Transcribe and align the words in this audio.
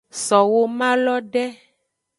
So 0.25 0.39
womalo 0.51 1.15
de. 1.33 1.45